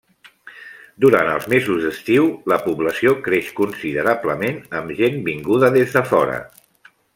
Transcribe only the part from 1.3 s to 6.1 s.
els mesos d'estiu la població creix considerablement, amb gent vinguda des de